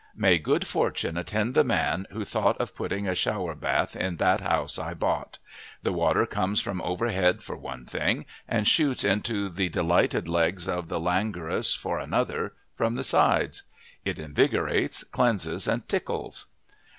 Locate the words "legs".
10.27-10.67